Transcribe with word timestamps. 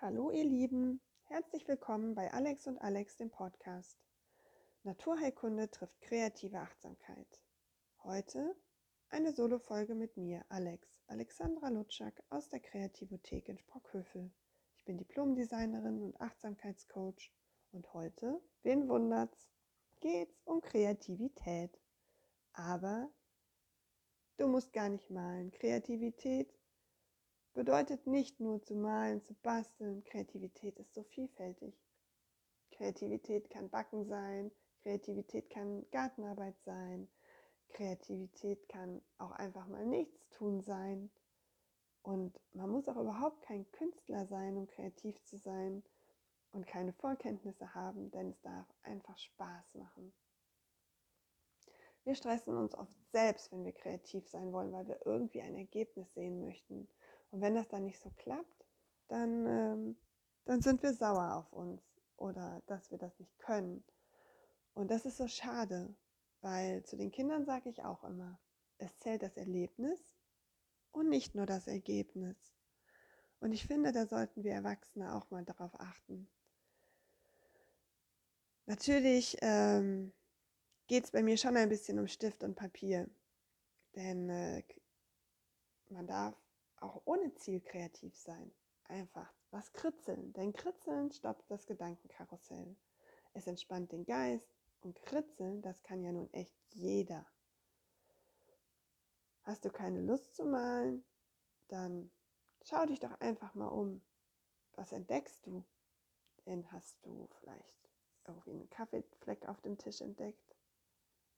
Hallo 0.00 0.30
ihr 0.30 0.44
Lieben, 0.44 1.00
herzlich 1.24 1.66
willkommen 1.66 2.14
bei 2.14 2.32
Alex 2.32 2.68
und 2.68 2.78
Alex, 2.78 3.16
dem 3.16 3.30
Podcast. 3.30 3.98
Naturheilkunde 4.84 5.72
trifft 5.72 6.00
kreative 6.02 6.60
Achtsamkeit. 6.60 7.42
Heute 8.04 8.54
eine 9.08 9.32
Solo-Folge 9.32 9.96
mit 9.96 10.16
mir, 10.16 10.44
Alex, 10.50 10.88
Alexandra 11.08 11.70
Lutschak 11.70 12.22
aus 12.30 12.48
der 12.48 12.60
Kreativothek 12.60 13.48
in 13.48 13.58
Sprockhövel. 13.58 14.30
Ich 14.76 14.84
bin 14.84 14.98
Diplomdesignerin 14.98 16.00
und 16.00 16.20
Achtsamkeitscoach 16.20 17.32
und 17.72 17.92
heute, 17.92 18.40
wen 18.62 18.88
wundert's, 18.88 19.50
geht's 19.98 20.40
um 20.44 20.60
Kreativität. 20.60 21.76
Aber 22.52 23.10
du 24.36 24.46
musst 24.46 24.72
gar 24.72 24.90
nicht 24.90 25.10
malen. 25.10 25.50
Kreativität 25.50 26.56
bedeutet 27.58 28.06
nicht 28.06 28.38
nur 28.38 28.62
zu 28.62 28.76
malen, 28.76 29.20
zu 29.24 29.34
basteln. 29.42 30.04
Kreativität 30.04 30.78
ist 30.78 30.94
so 30.94 31.02
vielfältig. 31.02 31.74
Kreativität 32.70 33.50
kann 33.50 33.68
Backen 33.68 34.04
sein, 34.04 34.52
Kreativität 34.84 35.50
kann 35.50 35.84
Gartenarbeit 35.90 36.54
sein, 36.64 37.08
Kreativität 37.70 38.68
kann 38.68 39.02
auch 39.18 39.32
einfach 39.32 39.66
mal 39.66 39.84
nichts 39.84 40.30
tun 40.30 40.60
sein. 40.60 41.10
Und 42.02 42.38
man 42.52 42.70
muss 42.70 42.88
auch 42.88 42.96
überhaupt 42.96 43.42
kein 43.42 43.68
Künstler 43.72 44.24
sein, 44.26 44.56
um 44.56 44.68
kreativ 44.68 45.20
zu 45.24 45.36
sein 45.36 45.82
und 46.52 46.64
keine 46.64 46.92
Vorkenntnisse 46.92 47.74
haben, 47.74 48.12
denn 48.12 48.30
es 48.30 48.40
darf 48.40 48.72
einfach 48.84 49.18
Spaß 49.18 49.74
machen. 49.74 50.12
Wir 52.04 52.14
stressen 52.14 52.56
uns 52.56 52.72
oft 52.76 52.94
selbst, 53.10 53.50
wenn 53.50 53.64
wir 53.64 53.72
kreativ 53.72 54.28
sein 54.28 54.52
wollen, 54.52 54.70
weil 54.72 54.86
wir 54.86 55.04
irgendwie 55.04 55.42
ein 55.42 55.56
Ergebnis 55.56 56.14
sehen 56.14 56.40
möchten. 56.40 56.88
Und 57.30 57.40
wenn 57.40 57.54
das 57.54 57.68
dann 57.68 57.84
nicht 57.84 58.00
so 58.00 58.10
klappt, 58.10 58.66
dann, 59.08 59.46
ähm, 59.46 59.96
dann 60.44 60.62
sind 60.62 60.82
wir 60.82 60.94
sauer 60.94 61.36
auf 61.36 61.52
uns 61.52 61.82
oder 62.16 62.62
dass 62.66 62.90
wir 62.90 62.98
das 62.98 63.18
nicht 63.18 63.38
können. 63.38 63.84
Und 64.74 64.90
das 64.90 65.06
ist 65.06 65.16
so 65.16 65.28
schade, 65.28 65.94
weil 66.40 66.84
zu 66.84 66.96
den 66.96 67.10
Kindern 67.10 67.44
sage 67.44 67.68
ich 67.68 67.82
auch 67.84 68.04
immer, 68.04 68.38
es 68.78 68.96
zählt 68.98 69.22
das 69.22 69.36
Erlebnis 69.36 70.00
und 70.92 71.08
nicht 71.08 71.34
nur 71.34 71.46
das 71.46 71.66
Ergebnis. 71.66 72.36
Und 73.40 73.52
ich 73.52 73.66
finde, 73.66 73.92
da 73.92 74.06
sollten 74.06 74.42
wir 74.42 74.52
Erwachsene 74.52 75.14
auch 75.14 75.30
mal 75.30 75.44
darauf 75.44 75.78
achten. 75.78 76.28
Natürlich 78.66 79.36
ähm, 79.40 80.12
geht 80.86 81.04
es 81.04 81.10
bei 81.10 81.22
mir 81.22 81.36
schon 81.36 81.56
ein 81.56 81.68
bisschen 81.68 81.98
um 81.98 82.08
Stift 82.08 82.42
und 82.42 82.54
Papier. 82.54 83.08
Denn 83.94 84.28
äh, 84.28 84.62
man 85.88 86.06
darf 86.06 86.34
auch 86.82 87.02
ohne 87.04 87.34
Ziel 87.34 87.60
kreativ 87.60 88.16
sein. 88.16 88.52
Einfach 88.84 89.32
was 89.50 89.72
kritzeln, 89.72 90.32
denn 90.32 90.52
kritzeln 90.52 91.10
stoppt 91.12 91.50
das 91.50 91.66
Gedankenkarussell. 91.66 92.76
Es 93.34 93.46
entspannt 93.46 93.92
den 93.92 94.04
Geist 94.04 94.48
und 94.80 95.00
kritzeln, 95.02 95.62
das 95.62 95.82
kann 95.82 96.02
ja 96.02 96.12
nun 96.12 96.32
echt 96.32 96.56
jeder. 96.70 97.26
Hast 99.42 99.64
du 99.64 99.70
keine 99.70 100.00
Lust 100.00 100.34
zu 100.34 100.44
malen, 100.44 101.04
dann 101.68 102.10
schau 102.62 102.84
dich 102.86 103.00
doch 103.00 103.18
einfach 103.20 103.54
mal 103.54 103.68
um. 103.68 104.02
Was 104.74 104.92
entdeckst 104.92 105.46
du? 105.46 105.64
Denn 106.46 106.70
hast 106.72 107.04
du 107.04 107.28
vielleicht 107.40 107.90
irgendwie 108.26 108.52
einen 108.52 108.70
Kaffeefleck 108.70 109.48
auf 109.48 109.60
dem 109.60 109.76
Tisch 109.78 110.00
entdeckt? 110.00 110.56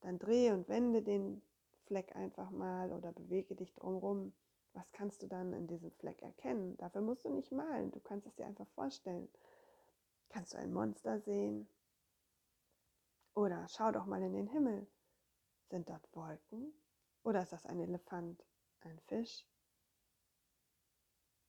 Dann 0.01 0.19
dreh 0.19 0.51
und 0.51 0.69
wende 0.69 1.03
den 1.03 1.43
Fleck 1.87 2.15
einfach 2.15 2.51
mal 2.51 2.93
oder 2.93 3.13
bewege 3.13 3.55
dich 3.55 3.75
drumherum 3.75 4.33
was 4.73 4.93
kannst 4.93 5.23
du 5.23 5.27
dann 5.27 5.53
in 5.53 5.67
diesem 5.67 5.91
Fleck 5.93 6.23
erkennen? 6.23 6.77
Dafür 6.79 7.01
musst 7.01 7.25
du 7.25 7.31
nicht 7.31 7.53
malen, 7.53 7.91
du 7.91 8.01
kannst 8.01 8.27
es 8.27 8.35
dir 8.35 8.47
einfach 8.47 8.69
vorstellen. 8.69 9.29
Kannst 10.29 10.55
du 10.55 10.59
ein 10.59 10.73
Monster 10.73 11.21
sehen? 11.21 11.69
Oder 13.35 13.67
schau 13.69 13.91
doch 13.91 14.07
mal 14.07 14.23
in 14.23 14.33
den 14.33 14.47
Himmel. 14.47 14.87
Sind 15.71 15.89
dort 15.89 16.15
Wolken? 16.15 16.73
Oder 17.23 17.43
ist 17.43 17.53
das 17.53 17.67
ein 17.67 17.81
Elefant, 17.81 18.45
ein 18.81 18.99
Fisch? 19.07 19.47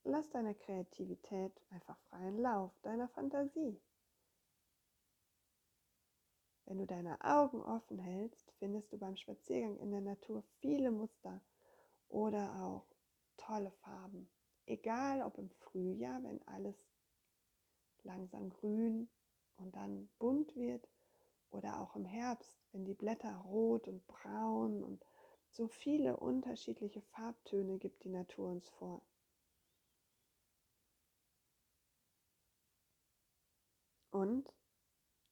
Lass 0.04 0.30
deiner 0.30 0.56
Kreativität 0.56 1.54
einfach 1.70 1.98
freien 2.10 2.38
Lauf, 2.40 2.72
deiner 2.82 3.08
Fantasie. 3.10 3.80
Wenn 6.66 6.80
du 6.80 6.88
deine 6.88 7.20
Augen 7.22 7.62
offen 7.62 8.00
hältst, 8.00 8.52
findest 8.58 8.92
du 8.92 8.98
beim 8.98 9.16
Spaziergang 9.16 9.78
in 9.78 9.92
der 9.92 10.02
Natur 10.02 10.44
viele 10.60 10.90
Muster 10.90 11.42
oder 12.08 12.64
auch 12.64 12.91
tolle 13.46 13.72
Farben. 13.84 14.30
Egal 14.66 15.22
ob 15.22 15.38
im 15.38 15.50
Frühjahr, 15.50 16.24
wenn 16.24 16.42
alles 16.48 16.88
langsam 18.04 18.50
grün 18.50 19.10
und 19.58 19.76
dann 19.76 20.10
bunt 20.18 20.56
wird, 20.56 20.88
oder 21.52 21.82
auch 21.82 21.96
im 21.96 22.06
Herbst, 22.06 22.58
wenn 22.72 22.86
die 22.86 22.94
Blätter 22.94 23.36
rot 23.36 23.88
und 23.88 24.06
braun 24.08 24.84
und 24.84 25.06
so 25.52 25.68
viele 25.68 26.18
unterschiedliche 26.18 27.02
Farbtöne 27.02 27.78
gibt 27.78 28.04
die 28.04 28.10
Natur 28.10 28.50
uns 28.50 28.70
vor. 28.70 29.02
Und 34.12 34.54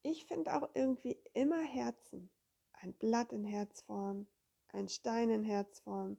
ich 0.03 0.25
finde 0.25 0.56
auch 0.56 0.69
irgendwie 0.74 1.18
immer 1.34 1.62
Herzen. 1.62 2.30
Ein 2.74 2.94
Blatt 2.94 3.34
in 3.34 3.44
Herzform, 3.44 4.28
ein 4.69 4.88
Stein 4.88 5.30
in 5.30 5.44
Herzform, 5.44 6.18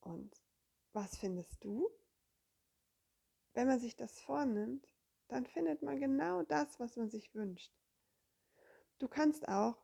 und 0.00 0.42
was 0.92 1.16
findest 1.16 1.62
du? 1.64 1.88
Wenn 3.54 3.66
man 3.66 3.80
sich 3.80 3.96
das 3.96 4.20
vornimmt, 4.20 4.86
dann 5.28 5.46
findet 5.46 5.82
man 5.82 5.98
genau 6.00 6.42
das, 6.42 6.80
was 6.80 6.96
man 6.96 7.10
sich 7.10 7.34
wünscht. 7.34 7.72
Du 8.98 9.08
kannst 9.08 9.48
auch 9.48 9.76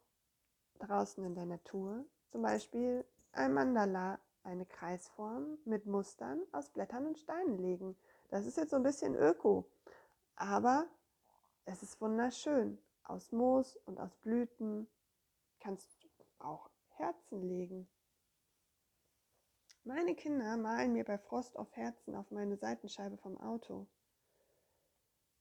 draußen 0.78 1.24
in 1.24 1.34
der 1.34 1.46
Natur 1.46 2.04
zum 2.28 2.42
Beispiel 2.42 3.04
ein 3.32 3.54
Mandala, 3.54 4.18
eine 4.42 4.66
Kreisform 4.66 5.58
mit 5.64 5.86
Mustern 5.86 6.42
aus 6.52 6.70
Blättern 6.70 7.06
und 7.06 7.18
Steinen 7.18 7.58
legen. 7.58 7.96
Das 8.28 8.46
ist 8.46 8.56
jetzt 8.56 8.70
so 8.70 8.76
ein 8.76 8.82
bisschen 8.82 9.14
öko, 9.14 9.68
aber 10.34 10.86
es 11.64 11.82
ist 11.82 12.00
wunderschön. 12.00 12.78
Aus 13.04 13.30
Moos 13.32 13.76
und 13.86 13.98
aus 13.98 14.14
Blüten 14.16 14.88
kannst 15.60 16.02
du 16.02 16.08
auch 16.38 16.70
Herzen 16.96 17.42
legen. 17.42 17.88
Meine 19.86 20.16
Kinder 20.16 20.56
malen 20.56 20.94
mir 20.94 21.04
bei 21.04 21.16
Frost 21.16 21.56
auf 21.56 21.70
Herzen 21.76 22.16
auf 22.16 22.32
meine 22.32 22.56
Seitenscheibe 22.56 23.16
vom 23.18 23.38
Auto. 23.38 23.86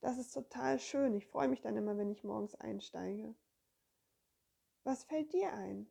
Das 0.00 0.18
ist 0.18 0.30
total 0.32 0.78
schön. 0.78 1.16
Ich 1.16 1.26
freue 1.26 1.48
mich 1.48 1.62
dann 1.62 1.76
immer, 1.76 1.98
wenn 1.98 2.12
ich 2.12 2.22
morgens 2.22 2.54
einsteige. 2.54 3.34
Was 4.84 5.02
fällt 5.02 5.32
dir 5.32 5.52
ein? 5.52 5.90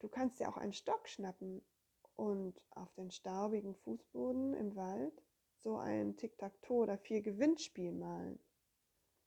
Du 0.00 0.08
kannst 0.08 0.38
dir 0.38 0.50
auch 0.50 0.58
einen 0.58 0.74
Stock 0.74 1.08
schnappen 1.08 1.64
und 2.16 2.60
auf 2.68 2.92
den 2.96 3.10
staubigen 3.10 3.74
Fußboden 3.74 4.52
im 4.52 4.76
Wald 4.76 5.22
so 5.56 5.78
ein 5.78 6.18
Tic-Tac-Toe 6.18 6.82
oder 6.82 6.98
vier 6.98 7.22
Gewinnspiel 7.22 7.92
malen. 7.92 8.38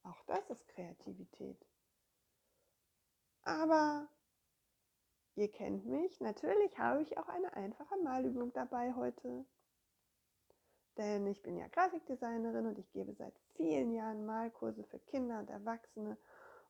Auch 0.04 0.22
das 0.28 0.48
ist 0.52 0.68
Kreativität. 0.68 1.66
Aber 3.42 4.08
Ihr 5.40 5.50
kennt 5.50 5.86
mich, 5.86 6.20
natürlich 6.20 6.78
habe 6.78 7.02
ich 7.02 7.18
auch 7.18 7.30
eine 7.30 7.54
einfache 7.54 7.96
Malübung 8.04 8.52
dabei 8.52 8.94
heute. 8.94 9.46
Denn 10.98 11.26
ich 11.28 11.42
bin 11.42 11.56
ja 11.56 11.66
Grafikdesignerin 11.70 12.66
und 12.66 12.78
ich 12.78 12.92
gebe 12.92 13.14
seit 13.14 13.34
vielen 13.56 13.94
Jahren 13.94 14.26
Malkurse 14.26 14.84
für 14.84 15.00
Kinder 15.00 15.40
und 15.40 15.50
Erwachsene. 15.50 16.18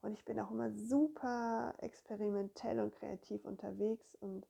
Und 0.03 0.13
ich 0.13 0.23
bin 0.23 0.39
auch 0.39 0.51
immer 0.51 0.69
super 0.69 1.73
experimentell 1.79 2.79
und 2.79 2.93
kreativ 2.93 3.43
unterwegs. 3.43 4.13
Und 4.19 4.45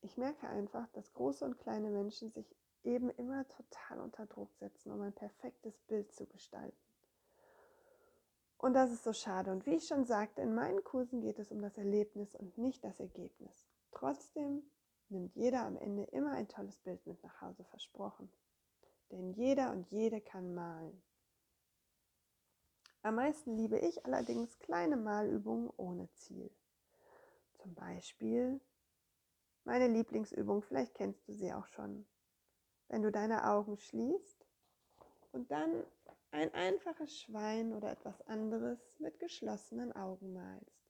ich 0.00 0.16
merke 0.16 0.48
einfach, 0.48 0.88
dass 0.94 1.12
große 1.12 1.44
und 1.44 1.58
kleine 1.58 1.90
Menschen 1.90 2.30
sich 2.30 2.56
eben 2.82 3.10
immer 3.10 3.46
total 3.46 4.00
unter 4.00 4.24
Druck 4.24 4.54
setzen, 4.54 4.90
um 4.90 5.02
ein 5.02 5.12
perfektes 5.12 5.78
Bild 5.82 6.10
zu 6.14 6.24
gestalten. 6.24 6.89
Und 8.60 8.74
das 8.74 8.92
ist 8.92 9.04
so 9.04 9.14
schade. 9.14 9.50
Und 9.52 9.64
wie 9.64 9.76
ich 9.76 9.86
schon 9.86 10.04
sagte, 10.04 10.42
in 10.42 10.54
meinen 10.54 10.84
Kursen 10.84 11.22
geht 11.22 11.38
es 11.38 11.50
um 11.50 11.62
das 11.62 11.78
Erlebnis 11.78 12.34
und 12.34 12.58
nicht 12.58 12.84
das 12.84 13.00
Ergebnis. 13.00 13.66
Trotzdem 13.90 14.62
nimmt 15.08 15.34
jeder 15.34 15.62
am 15.62 15.76
Ende 15.76 16.04
immer 16.04 16.32
ein 16.32 16.46
tolles 16.46 16.76
Bild 16.76 17.06
mit 17.06 17.22
nach 17.22 17.40
Hause 17.40 17.64
versprochen. 17.64 18.30
Denn 19.10 19.32
jeder 19.32 19.72
und 19.72 19.90
jede 19.90 20.20
kann 20.20 20.54
malen. 20.54 21.02
Am 23.00 23.14
meisten 23.14 23.56
liebe 23.56 23.78
ich 23.78 24.04
allerdings 24.04 24.58
kleine 24.58 24.98
Malübungen 24.98 25.70
ohne 25.78 26.12
Ziel. 26.12 26.50
Zum 27.54 27.74
Beispiel 27.74 28.60
meine 29.64 29.88
Lieblingsübung, 29.88 30.60
vielleicht 30.60 30.94
kennst 30.94 31.26
du 31.26 31.32
sie 31.32 31.54
auch 31.54 31.66
schon. 31.66 32.06
Wenn 32.88 33.00
du 33.00 33.10
deine 33.10 33.48
Augen 33.48 33.78
schließt 33.78 34.46
und 35.32 35.50
dann 35.50 35.82
ein 36.32 36.52
einfaches 36.54 37.20
Schwein 37.20 37.72
oder 37.72 37.90
etwas 37.90 38.20
anderes 38.22 38.78
mit 38.98 39.18
geschlossenen 39.18 39.92
Augen 39.92 40.32
malst. 40.32 40.80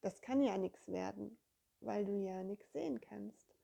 Das 0.00 0.20
kann 0.22 0.40
ja 0.40 0.56
nichts 0.56 0.88
werden, 0.88 1.38
weil 1.80 2.04
du 2.04 2.16
ja 2.16 2.42
nichts 2.42 2.72
sehen 2.72 3.00
kannst. 3.00 3.54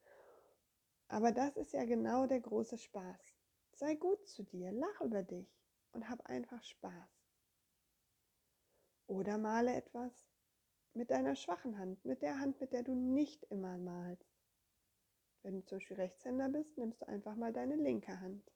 Aber 1.08 1.32
das 1.32 1.56
ist 1.56 1.72
ja 1.72 1.84
genau 1.84 2.26
der 2.26 2.40
große 2.40 2.78
Spaß. 2.78 3.36
Sei 3.72 3.94
gut 3.94 4.26
zu 4.26 4.42
dir, 4.42 4.72
lach 4.72 5.00
über 5.00 5.22
dich 5.22 5.48
und 5.92 6.08
hab 6.08 6.26
einfach 6.26 6.62
Spaß. 6.64 7.26
Oder 9.06 9.38
male 9.38 9.74
etwas 9.74 10.26
mit 10.94 11.10
deiner 11.10 11.36
schwachen 11.36 11.78
Hand, 11.78 12.04
mit 12.04 12.22
der 12.22 12.40
Hand, 12.40 12.60
mit 12.60 12.72
der 12.72 12.82
du 12.82 12.94
nicht 12.94 13.44
immer 13.44 13.78
malst. 13.78 14.36
Wenn 15.42 15.54
du 15.54 15.64
zum 15.64 15.78
Beispiel 15.78 15.96
Rechtshänder 15.96 16.48
bist, 16.48 16.76
nimmst 16.76 17.02
du 17.02 17.06
einfach 17.06 17.36
mal 17.36 17.52
deine 17.52 17.76
linke 17.76 18.18
Hand. 18.20 18.50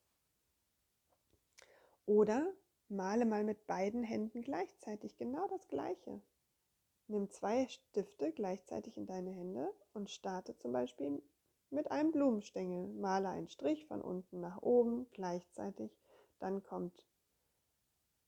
Oder 2.06 2.52
male 2.88 3.24
mal 3.24 3.44
mit 3.44 3.66
beiden 3.66 4.02
Händen 4.02 4.42
gleichzeitig 4.42 5.16
genau 5.16 5.46
das 5.48 5.68
gleiche. 5.68 6.20
Nimm 7.06 7.30
zwei 7.30 7.66
Stifte 7.66 8.32
gleichzeitig 8.32 8.96
in 8.96 9.06
deine 9.06 9.30
Hände 9.30 9.72
und 9.92 10.10
starte 10.10 10.56
zum 10.56 10.72
Beispiel 10.72 11.22
mit 11.70 11.90
einem 11.90 12.12
Blumenstängel. 12.12 12.88
Male 12.88 13.28
einen 13.28 13.48
Strich 13.48 13.86
von 13.86 14.00
unten 14.00 14.40
nach 14.40 14.62
oben 14.62 15.08
gleichzeitig. 15.10 15.96
Dann 16.38 16.62
kommt 16.62 17.06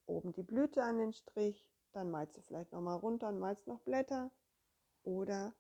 oben 0.07 0.33
die 0.33 0.43
Blüte 0.43 0.83
an 0.83 0.99
den 0.99 1.13
Strich. 1.13 1.69
Dann 1.93 2.11
malst 2.11 2.37
du 2.37 2.41
vielleicht 2.41 2.73
nochmal 2.73 2.99
runter 2.99 3.29
und 3.29 3.39
malst 3.39 3.67
noch 3.67 3.81
Blätter. 3.81 4.31
Oder 5.03 5.55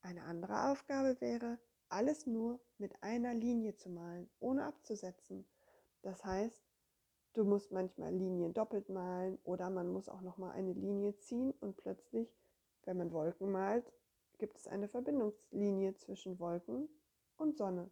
eine 0.00 0.22
andere 0.24 0.70
Aufgabe 0.70 1.20
wäre, 1.20 1.58
alles 1.88 2.26
nur 2.26 2.60
mit 2.78 3.02
einer 3.02 3.34
Linie 3.34 3.76
zu 3.76 3.90
malen, 3.90 4.30
ohne 4.40 4.64
abzusetzen. 4.64 5.46
Das 6.02 6.24
heißt, 6.24 6.67
du 7.34 7.44
musst 7.44 7.72
manchmal 7.72 8.12
Linien 8.12 8.54
doppelt 8.54 8.88
malen 8.88 9.38
oder 9.44 9.70
man 9.70 9.88
muss 9.92 10.08
auch 10.08 10.20
nochmal 10.20 10.52
eine 10.52 10.72
Linie 10.72 11.16
ziehen 11.18 11.52
und 11.60 11.76
plötzlich, 11.76 12.28
wenn 12.84 12.96
man 12.96 13.12
Wolken 13.12 13.50
malt, 13.50 13.92
gibt 14.38 14.56
es 14.56 14.66
eine 14.66 14.88
Verbindungslinie 14.88 15.94
zwischen 15.96 16.38
Wolken 16.38 16.88
und 17.36 17.56
Sonne. 17.56 17.90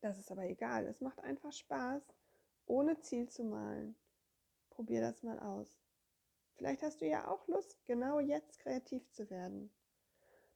Das 0.00 0.18
ist 0.18 0.30
aber 0.32 0.44
egal, 0.44 0.86
es 0.86 1.00
macht 1.00 1.20
einfach 1.20 1.52
Spaß, 1.52 2.02
ohne 2.66 2.98
Ziel 3.00 3.28
zu 3.28 3.44
malen. 3.44 3.96
Probier 4.70 5.00
das 5.00 5.22
mal 5.22 5.38
aus. 5.38 5.78
Vielleicht 6.54 6.82
hast 6.82 7.00
du 7.00 7.06
ja 7.06 7.28
auch 7.28 7.46
Lust, 7.48 7.84
genau 7.84 8.20
jetzt 8.20 8.58
kreativ 8.58 9.10
zu 9.12 9.28
werden. 9.30 9.72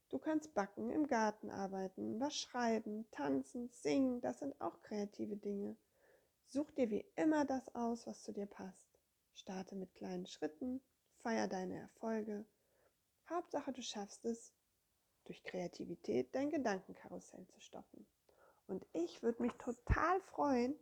Du 0.09 0.19
kannst 0.19 0.55
backen, 0.55 0.91
im 0.91 1.07
Garten 1.07 1.51
arbeiten, 1.51 2.21
was 2.21 2.37
schreiben, 2.37 3.11
tanzen, 3.11 3.69
singen, 3.71 4.21
das 4.21 4.39
sind 4.39 4.61
auch 4.61 4.81
kreative 4.83 5.37
Dinge. 5.37 5.77
Such 6.49 6.71
dir 6.73 6.91
wie 6.91 7.05
immer 7.17 7.45
das 7.45 7.75
aus, 7.75 8.07
was 8.07 8.23
zu 8.23 8.33
dir 8.33 8.47
passt. 8.47 8.89
Starte 9.35 9.75
mit 9.75 9.95
kleinen 9.95 10.27
Schritten, 10.27 10.81
feier 11.19 11.49
deine 11.49 11.77
Erfolge. 11.77 12.47
Hauptsache, 13.29 13.73
du 13.73 13.83
schaffst 13.83 14.25
es, 14.25 14.55
durch 15.25 15.43
Kreativität 15.43 16.35
dein 16.35 16.51
Gedankenkarussell 16.51 17.47
zu 17.49 17.61
stoppen. 17.61 18.07
Und 18.69 18.87
ich 18.93 19.23
würde 19.23 19.43
mich 19.43 19.53
total 19.55 20.21
freuen, 20.21 20.79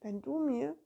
wenn 0.00 0.20
du 0.20 0.38
mir 0.38 0.76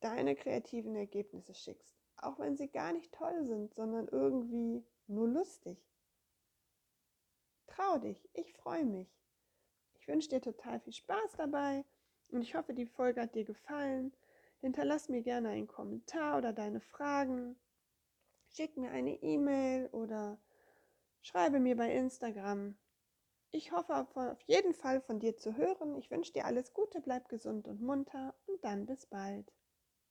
deine 0.00 0.36
kreativen 0.36 0.94
Ergebnisse 0.94 1.54
schickst. 1.54 1.98
Auch 2.18 2.38
wenn 2.38 2.56
sie 2.56 2.68
gar 2.68 2.92
nicht 2.92 3.12
toll 3.12 3.44
sind, 3.44 3.74
sondern 3.74 4.06
irgendwie 4.08 4.84
nur 5.06 5.28
lustig. 5.28 5.78
Trau 7.66 7.98
dich, 7.98 8.28
ich 8.34 8.52
freue 8.52 8.84
mich. 8.84 9.08
Ich 9.94 10.08
wünsche 10.08 10.28
dir 10.28 10.40
total 10.40 10.80
viel 10.80 10.92
Spaß 10.92 11.32
dabei 11.36 11.84
und 12.30 12.42
ich 12.42 12.54
hoffe, 12.54 12.74
die 12.74 12.86
Folge 12.86 13.22
hat 13.22 13.34
dir 13.34 13.44
gefallen. 13.44 14.12
Hinterlass 14.60 15.08
mir 15.08 15.22
gerne 15.22 15.50
einen 15.50 15.66
Kommentar 15.66 16.38
oder 16.38 16.52
deine 16.52 16.80
Fragen. 16.80 17.56
Schick 18.48 18.76
mir 18.76 18.90
eine 18.90 19.22
E-Mail 19.22 19.88
oder 19.92 20.38
schreibe 21.20 21.60
mir 21.60 21.76
bei 21.76 21.92
Instagram. 21.92 22.76
Ich 23.50 23.72
hoffe 23.72 23.94
auf 23.94 24.42
jeden 24.46 24.74
Fall 24.74 25.00
von 25.00 25.20
dir 25.20 25.36
zu 25.36 25.56
hören. 25.56 25.94
Ich 25.96 26.10
wünsche 26.10 26.32
dir 26.32 26.44
alles 26.44 26.72
Gute, 26.74 27.00
bleib 27.00 27.28
gesund 27.28 27.66
und 27.66 27.80
munter 27.80 28.34
und 28.46 28.62
dann 28.62 28.84
bis 28.84 29.06
bald. 29.06 29.52